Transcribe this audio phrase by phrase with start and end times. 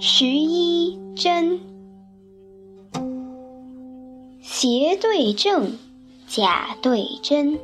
[0.00, 1.58] 十一真，
[4.40, 5.76] 邪对正，
[6.28, 7.58] 假对真，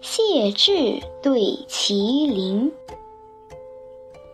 [0.00, 2.72] 谢稚对麒麟，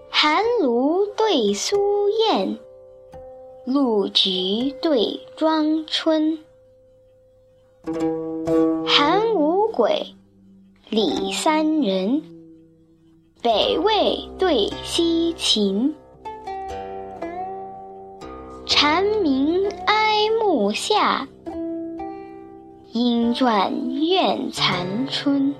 [0.09, 1.77] 寒炉对苏
[2.31, 2.57] 燕，
[3.65, 6.39] 露菊对庄春，
[8.87, 10.15] 韩五鬼，
[10.89, 12.23] 李三人，
[13.43, 15.93] 北魏对西秦。
[18.79, 21.27] 蝉鸣哀暮夏，
[22.93, 23.73] 莺啭
[24.07, 25.55] 怨残春。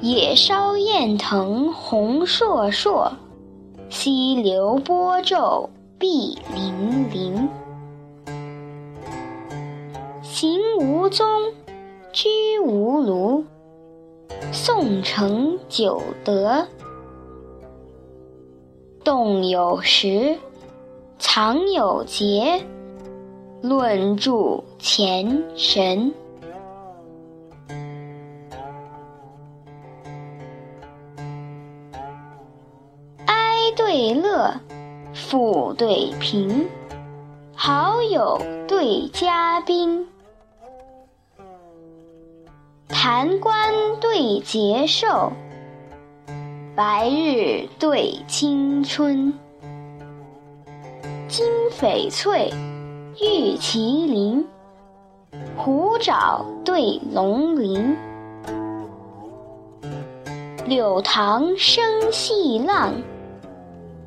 [0.00, 3.10] 野烧雁腾红烁烁，
[3.88, 6.70] 溪流波皱碧粼
[7.10, 7.48] 粼。
[10.22, 11.26] 行无踪，
[12.12, 12.28] 居
[12.60, 13.42] 无庐，
[14.52, 16.64] 宋城九德。
[19.06, 20.36] 动有时，
[21.16, 22.60] 藏有节，
[23.62, 26.12] 论著前神。
[33.26, 34.52] 哀对乐，
[35.14, 36.66] 富对贫，
[37.54, 40.04] 好友对嘉宾，
[42.88, 45.30] 弹冠对节寿。
[46.76, 49.32] 白日对青春，
[51.26, 52.52] 金翡翠，
[53.18, 54.46] 玉麒麟，
[55.56, 57.96] 虎爪对龙鳞，
[60.66, 61.82] 柳塘生
[62.12, 62.92] 细浪，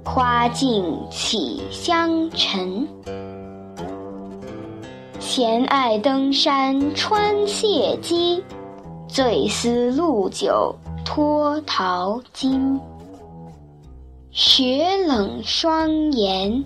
[0.05, 2.87] 花径起香尘。
[5.19, 8.43] 闲爱登山穿谢机，
[9.07, 10.75] 醉思陆酒。
[11.05, 12.80] 脱桃金，
[14.31, 16.64] 雪冷霜严，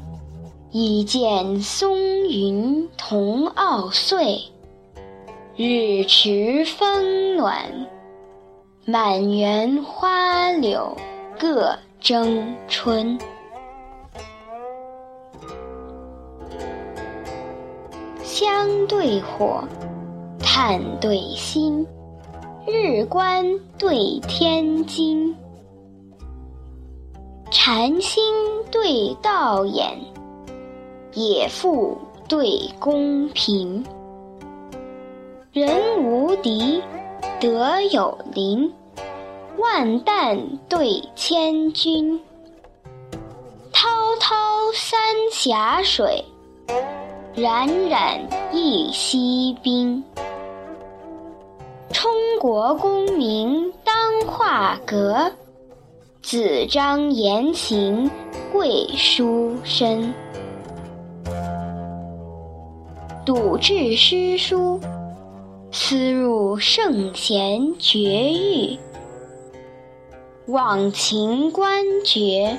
[0.72, 4.42] 一见松云同傲岁。
[5.56, 7.88] 日迟风暖，
[8.86, 10.98] 满园花柳
[11.40, 13.18] 各争春。
[18.24, 19.64] 香对火，
[20.40, 21.86] 炭对薪。
[22.66, 23.46] 日观
[23.78, 25.36] 对天津，
[27.52, 28.24] 禅心
[28.72, 30.00] 对道眼，
[31.14, 31.98] 野妇
[32.30, 33.84] 对公平。
[35.52, 36.82] 人无敌，
[37.42, 38.72] 德有邻，
[39.58, 42.18] 万担对千军。
[43.74, 43.90] 滔
[44.22, 44.36] 滔
[44.74, 44.98] 三
[45.32, 46.24] 峡水，
[47.36, 48.22] 冉冉
[48.54, 50.02] 一溪冰。
[52.44, 53.96] 国功名当
[54.28, 55.32] 画阁，
[56.22, 58.12] 子张言情
[58.52, 60.14] 贵书生。
[63.26, 64.78] 笃志诗书，
[65.72, 68.78] 思入圣贤绝域；
[70.48, 72.58] 忘情官爵，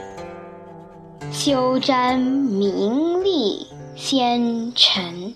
[1.30, 5.34] 休沾名利先尘。